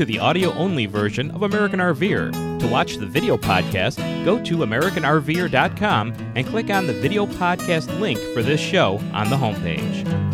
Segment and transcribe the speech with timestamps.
[0.00, 2.32] to the audio only version of American RVer.
[2.60, 8.18] To watch the video podcast, go to AmericanRVer.com and click on the video podcast link
[8.32, 10.29] for this show on the homepage.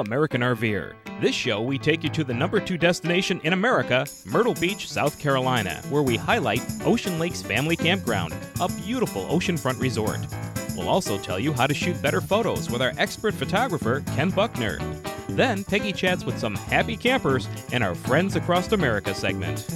[0.00, 0.94] American RVer.
[1.20, 5.18] This show, we take you to the number two destination in America, Myrtle Beach, South
[5.18, 10.18] Carolina, where we highlight Ocean Lakes Family Campground, a beautiful oceanfront resort.
[10.76, 14.78] We'll also tell you how to shoot better photos with our expert photographer, Ken Buckner.
[15.28, 19.66] Then, Peggy chats with some happy campers in our Friends Across America segment.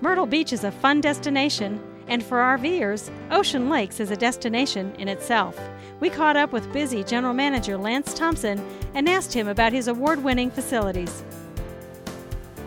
[0.00, 1.80] Myrtle Beach is a fun destination,
[2.12, 5.58] and for RVers, Ocean Lakes is a destination in itself.
[5.98, 10.22] We caught up with busy General Manager Lance Thompson and asked him about his award
[10.22, 11.24] winning facilities.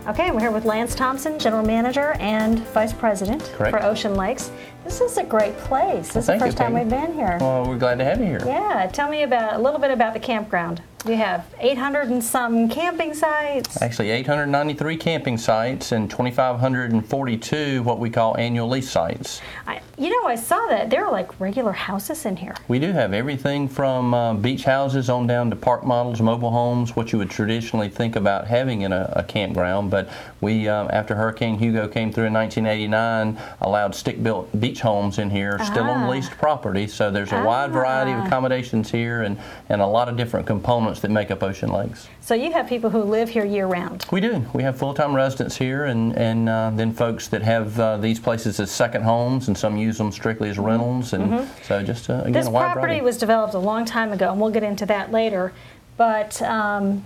[0.07, 3.69] Okay, we're here with Lance Thompson, General Manager and Vice President Correct.
[3.77, 4.49] for Ocean Lakes.
[4.83, 6.07] This is a great place.
[6.07, 6.85] This is the thank you, first time Peggy.
[6.85, 7.37] we've been here.
[7.39, 8.41] Well, we're glad to have you here.
[8.47, 10.81] Yeah, tell me about a little bit about the campground.
[11.05, 13.79] We have 800 and some camping sites.
[13.79, 19.39] Actually, 893 camping sites and 2,542 what we call annual lease sites.
[19.67, 22.55] I, you know, I saw that there are like regular houses in here.
[22.67, 26.95] We do have everything from uh, beach houses on down to park models, mobile homes,
[26.95, 29.91] what you would traditionally think about having in a, a campground.
[29.91, 30.09] But
[30.41, 35.59] we, um, after Hurricane Hugo came through in 1989, allowed stick-built beach homes in here,
[35.63, 35.91] still Ah.
[36.03, 36.87] on leased property.
[36.87, 38.25] So there's a wide variety of Ah.
[38.25, 39.37] accommodations here and,
[39.69, 42.07] and a lot of different components that make up Ocean Lakes.
[42.21, 44.05] So you have people who live here year round.
[44.11, 44.45] We do.
[44.53, 48.59] We have full-time residents here, and and uh, then folks that have uh, these places
[48.59, 52.25] as second homes, and some use them strictly as rentals, and so just uh, again
[52.25, 52.33] Mm-hmm.
[52.33, 53.01] This property variety.
[53.01, 55.53] was developed a long time ago, and we'll get into that later.
[55.97, 57.03] But um,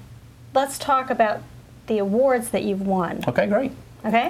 [0.53, 1.41] let's talk about
[1.87, 3.23] the awards that you've won.
[3.27, 3.71] okay, great.
[4.05, 4.29] Okay?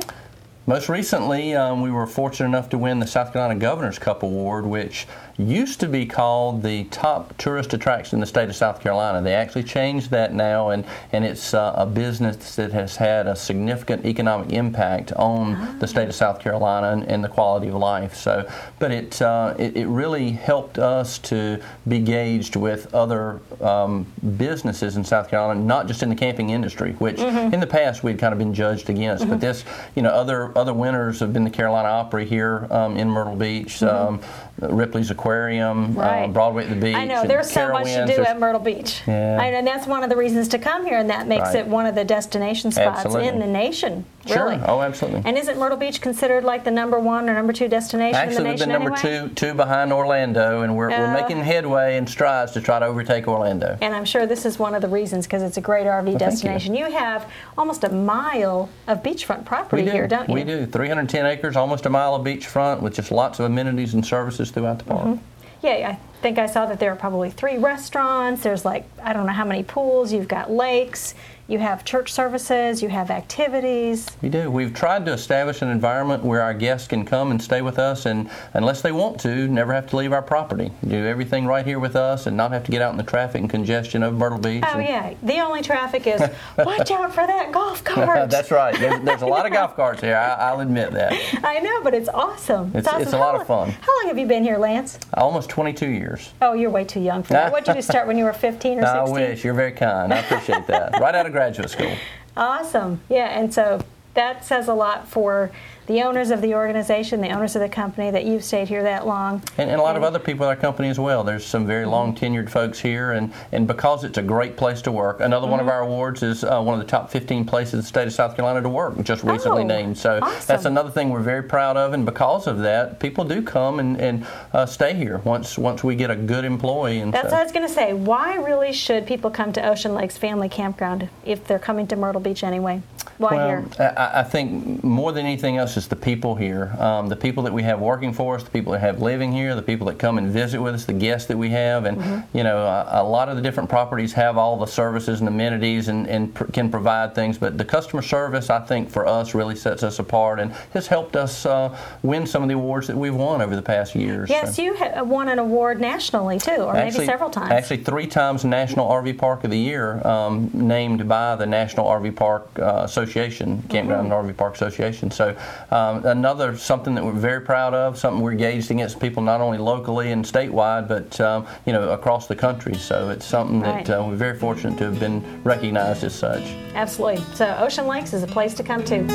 [0.66, 4.66] Most recently, um, we were fortunate enough to win the South Carolina Governor's Cup Award,
[4.66, 5.08] which
[5.40, 9.22] used to be called the top tourist attraction in the state of South Carolina.
[9.22, 13.36] They actually changed that now, and, and it's uh, a business that has had a
[13.36, 18.16] significant economic impact on the state of South Carolina and, and the quality of life.
[18.16, 24.06] So, but it, uh, it, it really helped us to be gauged with other um,
[24.38, 28.20] businesses in South Carolina, not just in the camping industry, which in the past we'd
[28.20, 29.28] kind of been judged against.
[29.30, 29.64] But this,
[29.96, 33.82] you know, other other winners have been the Carolina Opry here um, in Myrtle Beach,
[33.84, 34.22] um,
[34.62, 36.34] Ripley's Aquarium, uh, Right.
[36.34, 36.96] Broadway at the Beach.
[36.96, 39.02] I know there's so much to do There's- at Myrtle Beach.
[39.08, 39.38] Yeah.
[39.40, 41.56] I and that's one of the reasons to come here, and that makes Right.
[41.58, 43.28] it one of the destination spots Absolutely.
[43.28, 44.06] in the nation.
[44.26, 44.46] Sure.
[44.50, 44.60] Really.
[44.66, 45.22] Oh, absolutely.
[45.26, 48.44] And isn't Myrtle Beach considered like the number one or number two destination Actually, in
[48.44, 49.28] the we've nation been number anyway?
[49.30, 52.86] two, two behind Orlando, and we're, Uh, we're making headway and strides to try to
[52.86, 53.78] overtake Orlando.
[53.82, 56.18] And I'm sure this is one of the reasons because it's a great RV you.
[56.18, 56.76] destination.
[56.76, 56.90] You.
[56.90, 57.28] have
[57.58, 59.92] almost a mile of beachfront property do.
[59.92, 60.34] here, don't you?
[60.34, 60.66] We do.
[60.66, 64.80] 310 acres, almost a mile of beachfront, with just lots of amenities and services throughout
[64.80, 65.08] the park.
[65.08, 65.66] Mm-hmm.
[65.66, 65.78] Yeah,
[66.22, 68.44] think I saw that there are probably three restaurants.
[68.44, 70.12] There's like, I don't know how many pools.
[70.12, 71.16] You've got lakes.
[71.48, 72.84] You have church services.
[72.84, 74.06] You have activities.
[74.22, 74.52] We do.
[74.52, 78.06] We've tried to establish an environment where our guests can come and stay with us,
[78.06, 80.72] and unless they want to, never have to leave our property.
[80.88, 83.42] Do everything right here with us, and not have to get out in the traffic
[83.42, 84.64] and congestion of Myrtle Beach.
[84.68, 85.16] Oh, yeah.
[85.24, 86.22] The only traffic is
[86.60, 88.30] watch out for that golf cart.
[88.30, 88.78] That's right.
[88.78, 90.16] There's, there's a lot of golf carts here.
[90.18, 91.14] I, I'll admit that.
[91.44, 92.68] I know, but it's awesome.
[92.76, 93.02] It's- awesome.
[93.02, 93.72] it's a lot How of fun.
[93.72, 95.00] How long have you been here, Lance?
[95.16, 96.09] Almost 22 years.
[96.42, 97.52] Oh, you're way too young for that.
[97.52, 98.86] What did you start when you were 15 or 16?
[98.98, 99.44] I wish.
[99.44, 100.14] You're very kind.
[100.14, 101.00] I appreciate that.
[101.00, 101.96] Right out of graduate school.
[102.38, 103.02] Awesome.
[103.10, 103.84] Yeah, and so
[104.14, 105.52] that says a lot for
[105.90, 109.08] the owners of the organization, the owners of the company that you've stayed here that
[109.08, 109.42] long.
[109.58, 111.24] And, and a lot of other people in our company as well.
[111.24, 111.92] There's some very Mm-hmm.
[111.92, 115.60] long tenured folks here, and, and because it's a great place to work, another one
[115.60, 115.72] of Mm-hmm.
[115.76, 118.36] our awards is uh, one of the top 15 places in the state of South
[118.36, 119.98] Carolina to work, just recently Oh, named.
[119.98, 120.44] So awesome.
[120.46, 124.00] that's another thing we're very proud of, and because of that, people do come and,
[124.00, 127.00] and uh, stay here once once we get a good employee.
[127.00, 127.32] And That's so.
[127.36, 127.94] what I was going to say.
[127.94, 132.22] Why really should people come to Ocean Lakes Family Campground if they're coming to Myrtle
[132.22, 132.84] Beach anyway?
[133.18, 133.94] Why well, here?
[133.98, 136.76] I, I think more than anything else is the people here.
[136.78, 139.56] Um, the people that we have working for us, the people that have living here,
[139.56, 142.38] the people that come and visit with us, the guests that we have, and Mm-hmm.
[142.38, 145.88] you know, a, a lot of the different properties have all the services and amenities
[145.88, 147.38] and, and pr- can provide things.
[147.38, 151.16] But the customer service, I think, for us really sets us apart and has helped
[151.16, 154.30] us uh, win some of the awards that we've won over the past years.
[154.30, 157.52] Yes, So- you ha- won an award nationally too, or maybe several times.
[157.52, 162.16] Actually, three times National RV Park of the Year, um, named by the National RV
[162.16, 164.14] Park uh, Association, Campground Mm-hmm.
[164.14, 165.10] and RV Park Association.
[165.12, 165.36] So,
[165.72, 169.58] um, another something that we're very proud of, something we're gauged against people not only
[169.58, 172.76] locally and statewide, but um, you know across the country.
[172.76, 173.86] So it's something Right.
[173.86, 176.44] that uh, we're very fortunate to have been recognized as such.
[176.76, 177.24] Absolutely.
[177.36, 179.06] So Ocean Lakes is a place to come to.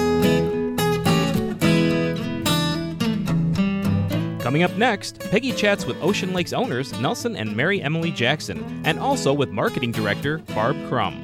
[4.41, 8.99] Coming up next, Peggy chats with Ocean Lakes owners Nelson and Mary Emily Jackson, and
[9.01, 11.24] also with marketing director Barb Crum.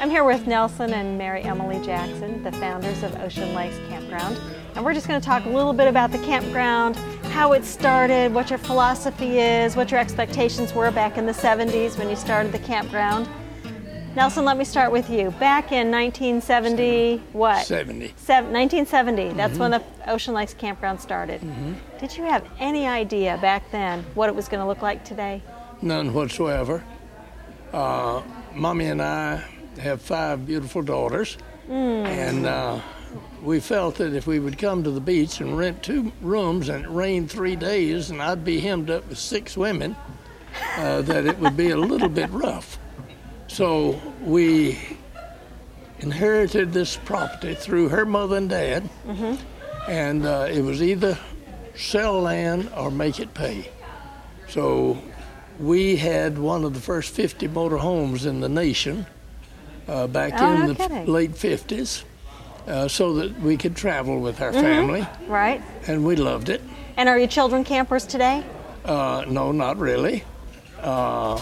[0.00, 4.40] I'm here with Nelson and Mary Emily Jackson, the founders of Ocean Lakes Campground.
[4.74, 6.96] And we're just going to talk a little bit about the campground,
[7.34, 11.98] how it started, what your philosophy is, what your expectations were back in the 70s
[11.98, 13.28] when you started the campground.
[14.16, 15.32] Nelson, let me start with you.
[15.32, 17.66] Back in 1970, what?
[17.66, 18.14] 70.
[18.16, 21.42] Seven, 1970, that's when the Ocean Lakes Campground started.
[21.98, 25.42] Did you have any idea back then what it was going to look like today?
[25.82, 26.82] None whatsoever.
[27.74, 28.22] Uh,
[28.54, 29.44] Mommy and I
[29.80, 31.36] have five beautiful daughters,
[31.68, 32.80] and uh,
[33.42, 36.84] we felt that if we would come to the beach and rent two rooms and
[36.84, 39.96] it rained three days and I'd be hemmed up with six women,
[40.76, 42.78] uh, that it would be a little bit rough.
[43.48, 44.78] So we
[46.00, 48.88] inherited this property through her mother and dad,
[49.88, 51.18] and uh, it was either
[51.76, 53.70] sell land or make it pay.
[54.48, 54.98] So
[55.58, 59.06] we had one of the first 50 motor homes in the nation
[59.90, 61.06] uh, back Oh, in no the kidding.
[61.06, 62.04] late 50s
[62.66, 65.60] uh, so that we could travel with our family, Right?
[65.88, 66.62] and we loved it.
[66.96, 68.44] And are your children campers today?
[68.84, 70.24] Uh, no, not really.
[70.80, 71.40] Uh,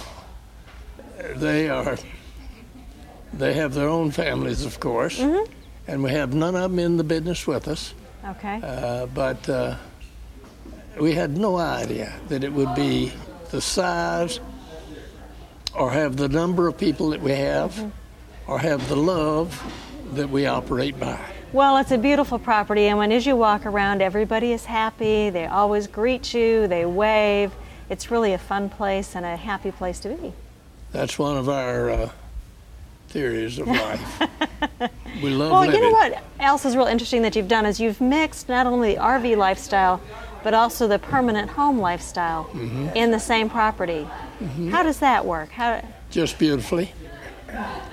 [1.36, 1.96] they are.
[3.34, 5.52] They have their own families, of course, Mm-hmm.
[5.86, 7.92] and we have none of them in the business with us.
[8.26, 8.60] Okay.
[8.62, 9.76] Uh, but uh,
[10.98, 13.12] we had no idea that it would be
[13.50, 14.40] the size,
[15.74, 17.92] or have the number of people that we have,
[18.48, 19.62] or have the love
[20.14, 21.18] that we operate by.
[21.52, 25.30] Well, it's a beautiful property, and when as you walk around, everybody is happy.
[25.30, 26.66] They always greet you.
[26.66, 27.52] They wave.
[27.88, 30.32] It's really a fun place and a happy place to be.
[30.92, 32.10] That's one of our uh,
[33.08, 34.20] theories of life.
[35.22, 35.76] we love Well, living.
[35.76, 38.94] you know what else is real interesting that you've done is you've mixed not only
[38.94, 40.00] the RV lifestyle,
[40.44, 42.88] but also the permanent home lifestyle Mm-hmm.
[42.94, 44.06] in the same property.
[44.70, 45.50] How does that work?
[45.50, 46.92] How, Just beautifully.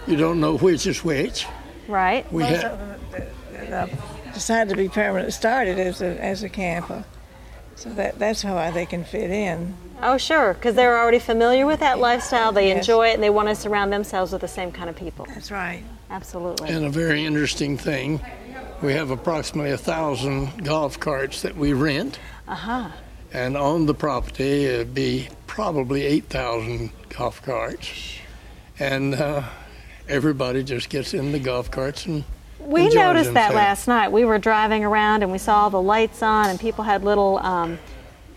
[0.08, 1.46] You don't know which is which.
[1.88, 2.32] right?
[2.32, 2.78] We Most have.
[2.80, 3.28] them that-
[3.70, 3.96] that, uh,
[4.34, 7.04] decided to be permanent started as a, as a camper.
[7.76, 9.76] So that, that's how they can fit in.
[10.02, 12.52] Oh, sure, because they're already familiar with that lifestyle.
[12.52, 12.80] They Yes.
[12.80, 15.26] enjoy it, and they want to surround themselves with the same kind of people.
[15.34, 15.84] That's right.
[16.10, 16.70] Absolutely.
[16.70, 18.22] And a very interesting thing,
[18.82, 22.20] we have approximately a thousand golf carts that we rent.
[22.48, 22.88] Uh huh.
[23.34, 27.90] And on the property, it'd be probably 8,000 golf carts.
[28.80, 29.44] And uh,
[30.10, 32.24] everybody just gets in the golf carts and
[32.60, 34.12] We noticed that last night.
[34.12, 37.38] We were driving around and we saw all the lights on, and people had little,
[37.40, 37.80] um,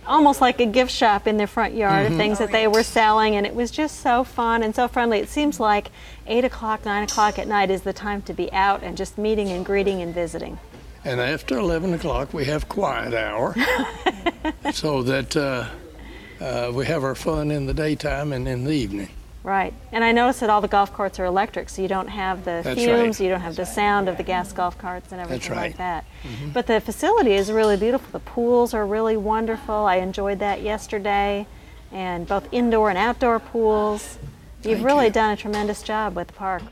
[0.07, 2.13] almost like a gift shop in their front yard Mm-hmm.
[2.15, 5.19] of things that they were selling, and it was just so fun and so friendly.
[5.19, 5.91] It seems like
[6.27, 9.49] 8 o'clock, 9 o'clock at night is the time to be out and just meeting
[9.49, 10.59] and greeting and visiting.
[11.05, 13.55] And after 11 o'clock, we have quiet hour
[14.73, 15.67] so that uh,
[16.41, 19.09] uh, we have our fun in the daytime and in the evening.
[19.49, 19.73] Right.
[19.93, 22.61] And I noticed that all the golf carts are electric, so you don't have the
[22.63, 23.25] That's fumes, right.
[23.25, 25.69] you don't have the sound of the gas golf carts and everything right.
[25.69, 26.05] like that.
[26.23, 26.51] Mm-hmm.
[26.51, 28.07] But the facility is really beautiful.
[28.13, 29.75] The pools are really wonderful.
[29.75, 31.47] I enjoyed that yesterday,
[31.93, 34.19] and both indoor and outdoor pools.
[34.65, 35.13] You've Thank really you.
[35.13, 36.63] done a tremendous job with the park.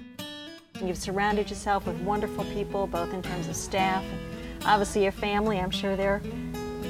[0.84, 5.58] You've surrounded yourself with wonderful people, both in terms of staff and obviously your family.
[5.58, 6.20] I'm sure they're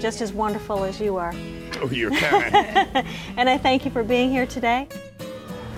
[0.01, 1.33] just as wonderful as you are.
[1.81, 3.07] Oh, you're kind.
[3.37, 4.89] And I thank you for being here today.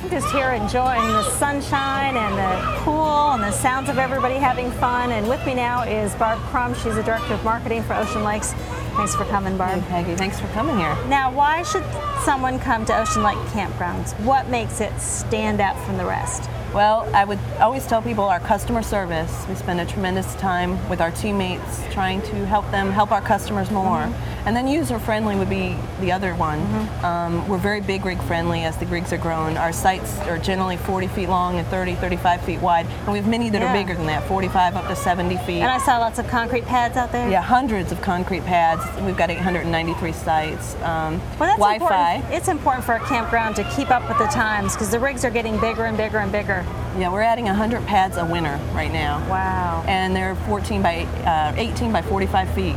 [0.01, 4.71] I'm just here enjoying the sunshine and the pool and the sounds of everybody having
[4.71, 5.11] fun.
[5.11, 6.73] And with me now is Barb Crum.
[6.75, 8.53] She's the director of marketing for Ocean Lakes.
[8.95, 9.85] Thanks for coming, Barb.
[9.89, 10.97] Peggy, thanks for coming here.
[11.07, 11.85] Now, why should
[12.25, 14.19] someone come to Ocean Lake Campgrounds?
[14.21, 16.49] What makes it stand out from the rest?
[16.73, 19.47] Well, I would always tell people our customer service.
[19.49, 23.71] We spend a tremendous time with our teammates trying to help them help our customers
[23.71, 23.99] more.
[24.03, 24.38] Mm-hmm.
[24.47, 26.61] And then user friendly would be the other one.
[27.05, 29.57] Um, we're very big rig friendly as the rigs are grown.
[29.57, 32.87] Our sites are generally 40 feet long and 30, 35 feet wide.
[32.87, 33.71] And we have many that Yeah.
[33.71, 35.61] are bigger than that, 45 up to 70 feet.
[35.61, 37.29] And I saw lots of concrete pads out there.
[37.29, 38.83] yeah, hundreds of concrete pads.
[39.03, 40.75] We've got 893 sites.
[40.83, 42.15] Um, Well, that's Wi-Fi.
[42.15, 42.35] important.
[42.35, 45.31] It's important for a campground to keep up with the times because the rigs are
[45.31, 46.65] getting bigger and bigger and bigger.
[46.99, 49.23] Yeah, we're adding 100 pads a winter right now.
[49.29, 49.85] Wow.
[49.87, 52.77] and they're 14 by uh, 18 by 45 feet.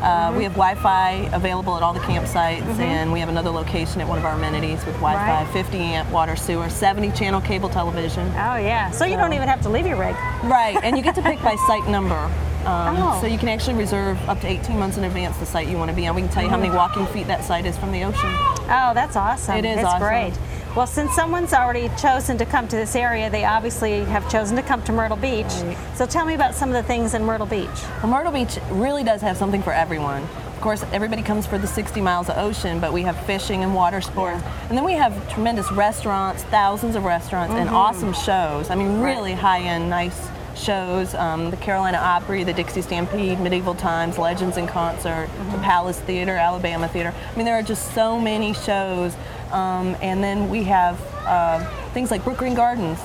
[0.00, 0.38] Uh, Mm-hmm.
[0.38, 4.18] We have Wi-Fi available at all the campsites, and we have another location at one
[4.18, 5.52] of our amenities with Wi-Fi, Right.
[5.52, 8.26] 50 amp water sewer, 70 channel cable television.
[8.28, 8.90] Oh, yeah.
[8.90, 10.14] So you don't even have to leave your rig.
[10.44, 12.30] Right, and you get to pick by site number.
[12.66, 13.18] Um, Oh.
[13.20, 15.90] So you can actually reserve up to 18 months in advance the site you want
[15.90, 16.14] to be on.
[16.14, 18.28] We can tell you how many walking feet that site is from the ocean.
[18.72, 19.56] Oh, that's awesome.
[19.56, 20.00] It is It's awesome.
[20.00, 20.32] great.
[20.76, 24.62] Well, since someone's already chosen to come to this area, they obviously have chosen to
[24.62, 25.46] come to Myrtle Beach.
[25.46, 25.76] Right.
[25.96, 27.68] So tell me about some of the things in Myrtle Beach.
[28.02, 30.22] Well, Myrtle Beach really does have something for everyone.
[30.22, 33.74] Of course, everybody comes for the 60 miles of ocean, but we have fishing and
[33.74, 34.44] water sports.
[34.68, 38.68] And then we have tremendous restaurants, thousands of restaurants, and awesome shows.
[38.70, 40.28] I mean, really high end, nice
[40.60, 41.14] shows.
[41.14, 46.32] Um, the Carolina Opry, the Dixie Stampede, Medieval Times, Legends in Concert, the Palace Theater,
[46.32, 47.14] Alabama Theater.
[47.32, 49.14] I mean, there are just so many shows.
[49.50, 53.00] Um, and then we have uh, things like Brookgreen Gardens.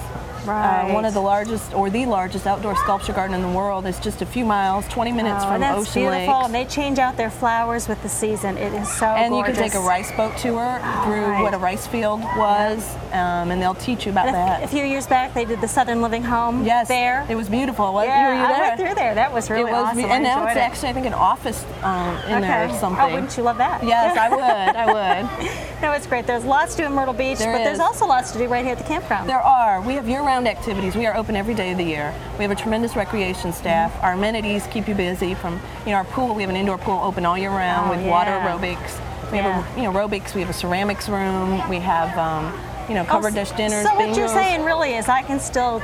[0.53, 3.85] Uh, one of the largest, or the largest outdoor sculpture garden in the world.
[3.85, 6.33] is just a few miles, 20 minutes Oh, from and that's Ocean beautiful.
[6.35, 6.45] Lakes.
[6.45, 8.57] And they change out their flowers with the season.
[8.57, 11.41] It is so And you can take a rice boat tour through Right.
[11.43, 14.63] what a rice field was, um, and they'll teach you about And that.
[14.63, 17.25] a few years back, they did the Southern Living Home yes, there.
[17.29, 17.93] It was beautiful.
[17.93, 19.13] What, yeah, you I went through there.
[19.15, 19.97] That was really it was, awesome.
[19.97, 20.59] be- and now it's it.
[20.59, 23.03] actually, I think, an office um, in there or something.
[23.03, 23.83] Oh, wouldn't you love that?
[23.83, 24.39] Yes, I would.
[24.75, 25.81] I would.
[25.81, 26.25] No, it's great.
[26.25, 28.63] There's lots to do in Myrtle Beach, There but there's also lots to do right
[28.63, 29.29] here at the campground.
[29.29, 29.81] There are.
[29.81, 30.95] We have year-round activities.
[30.95, 32.13] We are open every day of the year.
[32.37, 33.91] We have a tremendous recreation staff.
[33.93, 34.05] Mm-hmm.
[34.05, 35.33] Our amenities keep you busy.
[35.35, 35.53] From
[35.85, 38.05] you know our pool, we have an indoor pool open all year round Oh, with
[38.05, 38.99] water aerobics.
[39.31, 39.51] We Yeah.
[39.61, 40.35] have a, you know aerobics.
[40.35, 41.67] We have a ceramics room.
[41.69, 42.53] We have um,
[42.89, 43.85] you know Oh, covered dish dinners.
[43.87, 45.81] So what you're saying really is I can still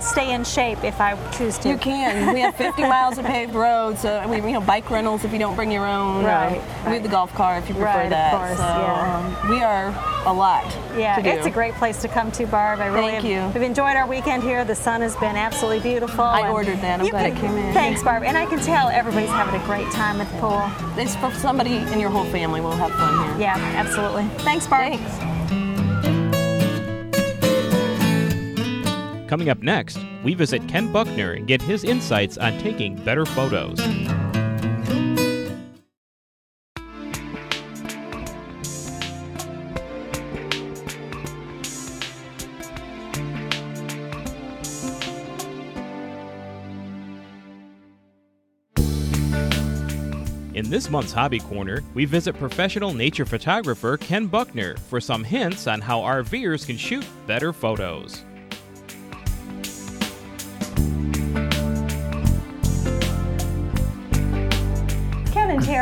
[0.00, 1.68] stay in shape if I choose to.
[1.70, 2.32] You can.
[2.34, 4.00] We have 50 miles of paved roads.
[4.00, 6.24] So we, you know, bike rentals if you don't bring your own.
[6.24, 9.42] Right, Um, We have the golf car if you prefer Right, of course, so yeah.
[9.42, 9.88] um, we are
[10.26, 10.64] a lot.
[10.96, 12.80] Yeah, it's a great place to come to, Barb.
[12.80, 13.60] I really Thank have, you.
[13.60, 14.64] We've enjoyed our weekend here.
[14.64, 16.24] The sun has been absolutely beautiful.
[16.24, 17.00] I ordered that.
[17.00, 17.74] I'm you glad can- it came in.
[17.74, 18.22] Thanks, Barb.
[18.22, 20.62] And I can tell everybody's having a great time at the pool.
[20.96, 23.40] It's for somebody in your whole family We'll have fun here.
[23.40, 24.24] Yeah, absolutely.
[24.44, 24.92] Thanks, Barb.
[24.92, 25.33] Thanks.
[29.34, 33.80] Coming up next, we visit Ken Buckner and get his insights on taking better photos.
[50.54, 55.66] In this month's Hobby Corner, we visit professional nature photographer Ken Buckner for some hints
[55.66, 58.24] on how RVers can shoot better photos.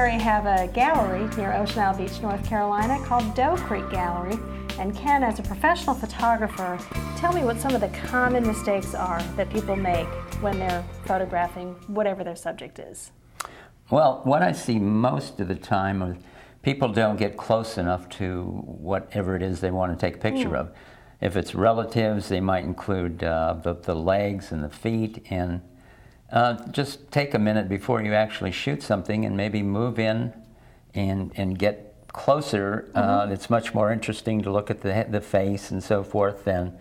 [0.08, 4.36] Ken have a gallery near Ocean Isle Beach, North Carolina called Doe Creek Gallery.
[4.80, 6.76] And Ken, as a professional photographer,
[7.16, 10.08] tell me what some of the common mistakes are that people make
[10.40, 13.12] when they're photographing whatever their subject is.
[13.90, 16.16] Well, what I see most of the time is
[16.62, 20.56] people don't get close enough to whatever it is they want to take a picture
[20.56, 20.72] of.
[21.20, 25.60] If it's relatives, they might include uh, the, the legs and the feet, and
[26.32, 30.32] uh, just take a minute before you actually shoot something and maybe move in
[30.94, 32.90] and, and get closer.
[32.94, 36.76] Uh, it's much more interesting to look at the, the face and so forth than,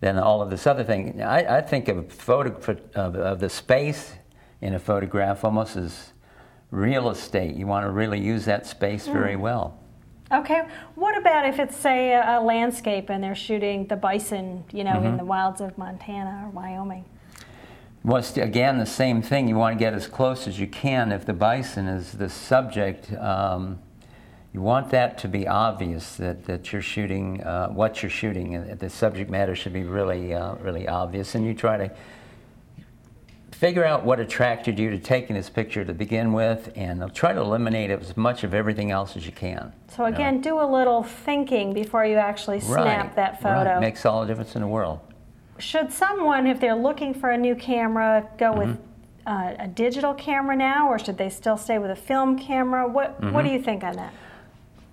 [0.00, 1.22] than all of this other thing.
[1.22, 2.50] I, I think of, photo,
[2.94, 4.14] of, of the space
[4.60, 6.12] in a photograph almost as
[6.70, 7.56] real estate.
[7.56, 9.78] You want to really use that space very well.
[10.32, 10.62] Okay,
[10.94, 15.02] what about if it's, say, a, a landscape and they're shooting the bison, you know,
[15.02, 17.04] in the wilds of Montana or Wyoming?
[18.02, 19.46] Well, it's again the same thing.
[19.46, 21.12] You want to get as close as you can.
[21.12, 23.78] If the bison is the subject, um,
[24.54, 28.76] you want that to be obvious that, that you're shooting uh, what you're shooting.
[28.78, 31.34] The subject matter should be really, uh, really obvious.
[31.34, 31.90] And you try to
[33.52, 37.40] figure out what attracted you to taking this picture to begin with, and try to
[37.40, 39.74] eliminate as much of everything else as you can.
[39.94, 43.72] So again, do a little thinking before you actually snap Right, that photo.
[43.72, 43.80] Right.
[43.80, 45.00] Makes all the difference in the world.
[45.60, 48.80] Should someone, if they're looking for a new camera, go with Mm-hmm.
[49.60, 52.88] uh, a digital camera now, or should they still stay with a film camera?
[52.88, 53.46] What What Mm-hmm.
[53.46, 54.12] do you think on that?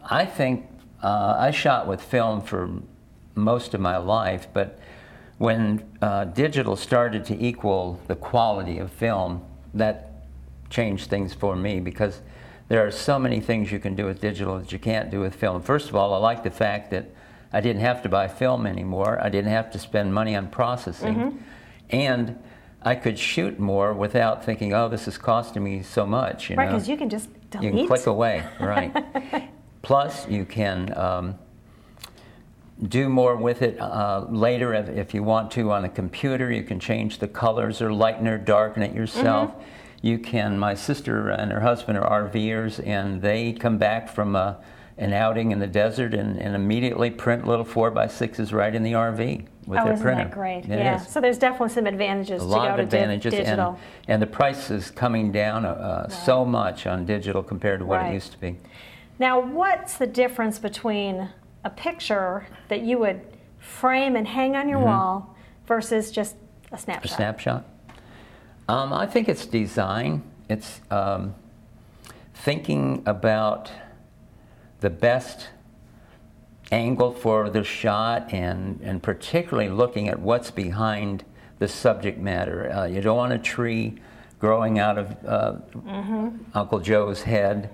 [0.10, 0.66] I think
[1.04, 2.70] uh, I shot with film for
[3.36, 4.80] most of my life, but
[5.38, 9.42] when uh, digital started to equal the quality of film,
[9.74, 10.12] that
[10.70, 12.22] changed things for me because
[12.68, 15.36] there are so many things you can do with digital that you can't do with
[15.36, 15.62] film.
[15.62, 17.06] First of all, I like the fact that
[17.54, 19.20] I didn't have to buy film anymore.
[19.22, 21.44] I didn't have to spend money on processing.
[21.89, 22.38] And
[22.82, 26.50] I could shoot more without thinking, oh, this is costing me so much.
[26.50, 27.66] You Right, because you can just delete.
[27.66, 29.51] You can click away, right.
[29.82, 31.36] Plus, you can um,
[32.88, 36.51] do more with it uh, later if, if you want to on a computer.
[36.51, 39.51] You can change the colors or lighten or darken it yourself.
[39.51, 39.62] Mm-hmm.
[40.01, 44.58] You can, my sister and her husband are RVers, and they come back from a,
[44.98, 48.82] an outing in the desert and, and immediately print little 4 by 6s right in
[48.84, 49.46] the RV.
[49.68, 50.24] with oh, their isn't printer.
[50.24, 50.63] that great?
[50.66, 51.01] It yeah.
[51.01, 51.08] is.
[51.08, 53.70] So there's definitely some advantages a to lot go of to di- advantages, digital.
[53.72, 53.77] and
[54.08, 58.12] and the price is coming down uh, so much on digital compared to what Right.
[58.12, 58.56] it used to be.
[59.20, 61.30] Now, what's the difference between
[61.63, 63.22] a picture that you would
[63.60, 65.36] frame and hang on your wall
[65.68, 66.36] versus just
[66.72, 67.06] a snapshot?
[67.06, 67.66] A snapshot?
[67.66, 67.66] snapshot.
[68.70, 70.24] Um, I think it's design.
[70.50, 71.36] It's um,
[72.34, 73.72] thinking about
[74.79, 75.48] the best
[76.72, 81.24] angle for the shot and, and particularly looking at what's behind
[81.60, 82.72] the subject matter.
[82.72, 83.96] Uh, you don't want a tree
[84.39, 85.55] growing out of uh,
[86.53, 87.74] Uncle Joe's head.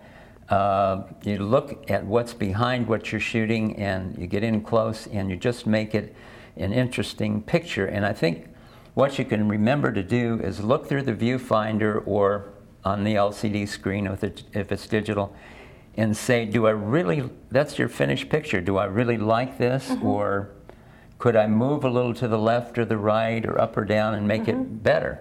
[0.50, 5.30] Uh, you look at what's behind what you're shooting and you get in close and
[5.30, 6.16] you just make it
[6.56, 7.88] an interesting picture.
[7.88, 8.48] And I think
[8.94, 12.54] what you can remember to do is look through the viewfinder or
[12.86, 15.36] on the LCD screen if it's digital
[15.96, 19.92] and say, do I really, that's your finished picture, do I really like this?
[20.02, 20.50] Or
[21.20, 24.16] could I move a little to the left or the right or up or down
[24.16, 25.20] and make it better?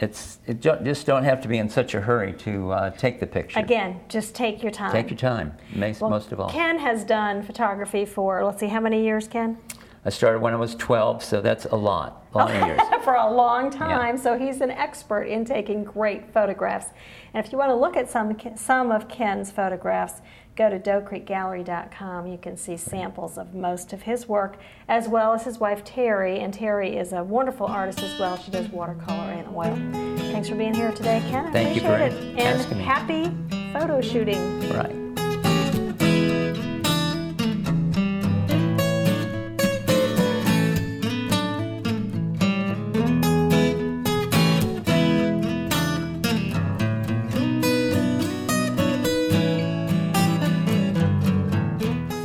[0.00, 3.18] It's, it ju- just don't have to be in such a hurry to uh, take
[3.18, 3.58] the picture.
[3.58, 4.92] Again, just take your time.
[4.92, 6.48] Take your time, most, Well, most of all.
[6.50, 9.58] Ken has done photography for, let's see, how many years, Ken?
[10.04, 12.80] I started when I was 12, so that's a lot, a lot of years.
[13.04, 14.16] for a long time.
[14.18, 16.88] So he's an expert in taking great photographs.
[17.34, 20.20] And if you want to look at some some of Ken's photographs,
[20.56, 22.26] go to doecreekgallery.com.
[22.26, 26.40] You can see samples of most of his work, as well as his wife Terry.
[26.40, 28.36] And Terry is a wonderful artist as well.
[28.36, 29.76] She does watercolor and oil.
[30.32, 31.46] Thanks for being here today, Ken.
[31.46, 32.38] I Thank you appreciate for it.
[32.38, 32.84] And asking me.
[32.84, 33.32] happy
[33.72, 34.68] photo shooting.
[34.70, 35.07] Right.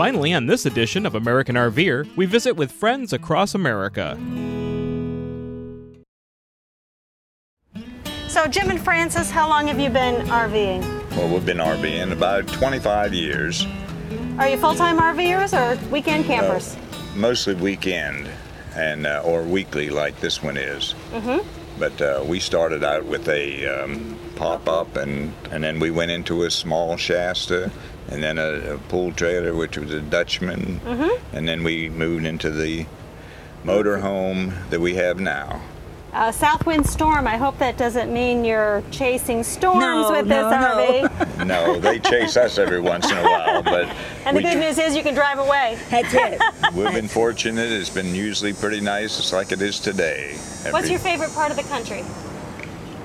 [0.04, 4.18] Finally, on this edition of American RVer, we visit with friends across America.
[8.28, 10.82] So, Jim and Francis, how long have you been RVing?
[11.12, 13.66] Well, we've been RVing about 25 years,
[14.38, 16.76] Are you full time RVers or weekend campers?
[17.16, 18.28] mostly weekend
[18.76, 20.96] and uh, or weekly like this one is.
[21.14, 21.80] Mm-hmm.
[21.80, 26.44] But uh, we started out with a um, pop-up, and and then we went into
[26.44, 27.72] a small Shasta,
[28.10, 30.80] and then a, a pool trailer, which was a Dutchman,
[31.34, 32.86] and then we moved into the
[33.64, 35.62] motorhome that we have now.
[36.12, 41.10] Uh, Southwind Storm, I hope that doesn't mean you're chasing storms No, with no, this
[41.10, 41.26] no.
[41.26, 41.46] RV.
[41.48, 43.90] No, they chase us every once in a while, but
[44.26, 45.80] And the we good news is you can drive away.
[45.90, 46.40] That's it.
[46.76, 47.72] We've been fortunate.
[47.72, 49.18] It's been usually pretty nice.
[49.18, 50.36] It's like it is today.
[50.70, 52.04] What's your favorite part of the country?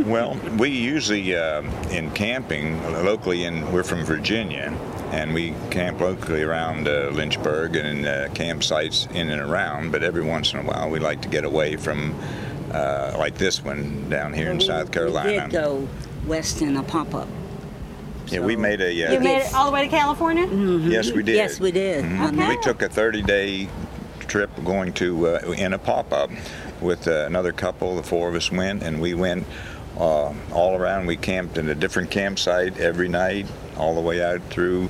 [0.05, 4.73] Well, we usually uh, in camping locally, and we're from Virginia,
[5.11, 9.91] and we camp locally around uh, Lynchburg and uh, campsites in and around.
[9.91, 12.15] But every once in a while, we like to get away from,
[12.73, 15.43] uh, like this one down here in South We Carolina.
[15.49, 15.89] did go
[16.27, 17.29] west in a pop-up.
[18.29, 19.07] Yeah, we made a.
[19.09, 20.47] Uh, You made it all the way to California?
[20.89, 21.35] Yes, we did.
[21.35, 22.05] Yes, we did.
[22.05, 23.69] On We took a 30-day
[24.29, 26.31] trip going to uh, in a pop-up
[26.81, 27.97] with uh, another couple.
[27.97, 29.45] The four of us went, and we went
[29.99, 31.07] uh, all around.
[31.07, 34.89] We camped in a different campsite every night, all the way out through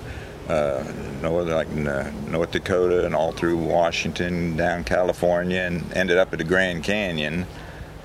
[0.49, 0.85] uh,
[1.23, 6.39] north, like uh, North Dakota, and all through Washington, down California, and ended up at
[6.39, 7.47] the Grand Canyon.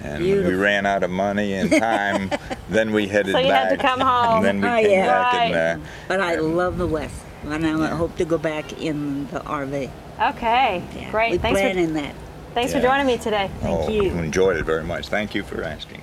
[0.02, 2.30] And when we ran out of money and time.
[2.70, 3.70] then we headed So you back.
[3.70, 4.44] had to come home.
[4.46, 5.06] And then we Oh, came yeah.
[5.08, 5.54] back Right.
[5.54, 5.82] and.
[5.82, 9.90] Uh, But I love the west, and I hope to go back in the RV.
[10.22, 11.32] Okay, Yeah, great.
[11.32, 12.14] We Thanks for, planning that.
[12.54, 13.50] thanks for joining me today.
[13.62, 14.12] Thank oh, you.
[14.12, 15.08] Enjoyed it very much.
[15.08, 16.02] Thank you for asking.